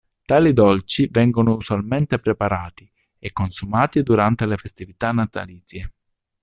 [0.25, 5.93] Tali dolci vengono usualmente preparati e consumati durante le festività natalizie.